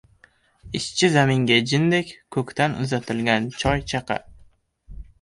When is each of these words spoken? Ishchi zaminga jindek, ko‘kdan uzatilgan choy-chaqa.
Ishchi 0.79 1.09
zaminga 1.15 1.59
jindek, 1.73 2.15
ko‘kdan 2.39 2.77
uzatilgan 2.87 3.49
choy-chaqa. 3.61 4.23